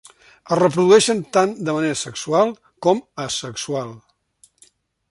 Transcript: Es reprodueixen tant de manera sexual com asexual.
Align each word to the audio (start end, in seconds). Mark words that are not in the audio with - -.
Es 0.53 0.55
reprodueixen 0.59 1.21
tant 1.37 1.53
de 1.59 1.67
manera 1.77 1.99
sexual 2.01 2.51
com 2.87 3.05
asexual. 3.27 3.97